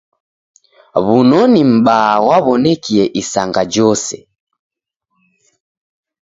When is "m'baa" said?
1.71-2.13